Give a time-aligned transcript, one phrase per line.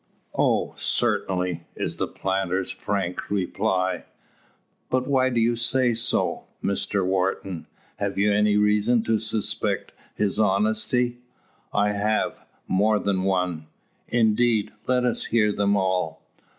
[0.33, 4.05] "Oh, certainly," is the planter's frank reply.
[4.89, 7.67] "But why do you say so, Mr Wharton?
[7.97, 11.19] Have you any reason to suspect his honesty?"
[11.71, 13.67] "I have; more than one."
[14.07, 14.71] "Indeed!
[14.87, 16.23] Let us hear them all."